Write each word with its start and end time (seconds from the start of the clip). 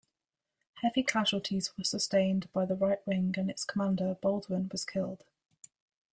Heavy 0.81 1.03
casualties 1.03 1.77
were 1.77 1.83
sustained 1.83 2.51
by 2.53 2.65
the 2.65 2.73
right 2.75 3.05
wing 3.05 3.35
and 3.37 3.51
its 3.51 3.63
commander, 3.63 4.17
Baldwin, 4.19 4.67
was 4.71 4.83
killed. 4.83 5.25